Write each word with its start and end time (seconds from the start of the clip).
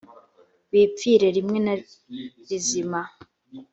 bipfire 0.71 1.27
rimwe 1.37 1.57
na 1.65 1.73
rizima 2.47 3.01